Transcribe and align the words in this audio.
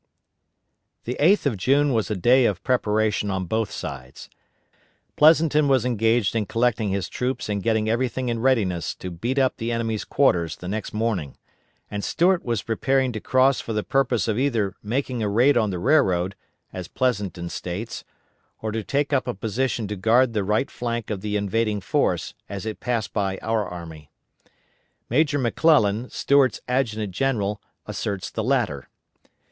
The 1.03 1.15
8th 1.19 1.45
of 1.45 1.57
June 1.57 1.93
was 1.93 2.09
a 2.09 2.15
day 2.15 2.45
of 2.45 2.63
preparation 2.63 3.29
on 3.29 3.45
both 3.45 3.69
sides. 3.69 4.31
Pleasonton 5.15 5.67
was 5.67 5.85
engaged 5.85 6.35
in 6.35 6.47
collecting 6.47 6.89
his 6.89 7.07
troops 7.07 7.49
and 7.49 7.61
getting 7.61 7.87
everything 7.87 8.27
in 8.27 8.39
readiness 8.39 8.95
to 8.95 9.11
beat 9.11 9.37
up 9.37 9.57
the 9.57 9.71
enemy's 9.71 10.03
quarters 10.03 10.55
the 10.55 10.67
next 10.67 10.91
morning, 10.91 11.37
and 11.91 12.03
Stuart 12.03 12.43
was 12.43 12.63
preparing 12.63 13.11
to 13.11 13.19
cross 13.19 13.61
for 13.61 13.73
the 13.73 13.83
purpose 13.83 14.27
of 14.27 14.39
either 14.39 14.75
making 14.81 15.21
a 15.21 15.29
raid 15.29 15.55
on 15.55 15.69
the 15.69 15.77
railroad, 15.77 16.33
as 16.73 16.87
Pleasonton 16.87 17.49
states, 17.49 18.03
or 18.59 18.71
to 18.71 18.83
take 18.83 19.13
up 19.13 19.27
a 19.27 19.35
position 19.35 19.87
to 19.87 19.95
guard 19.95 20.33
the 20.33 20.43
right 20.43 20.71
flank 20.71 21.11
of 21.11 21.21
the 21.21 21.35
invading 21.37 21.79
force 21.79 22.33
as 22.49 22.65
it 22.65 22.79
passed 22.79 23.13
by 23.13 23.37
our 23.43 23.67
army. 23.69 24.09
Major 25.11 25.37
McClellan, 25.37 26.09
Stuart's 26.09 26.59
adjutant 26.67 27.11
general, 27.13 27.61
asserts 27.85 28.31
the 28.31 28.43
latter. 28.43 28.89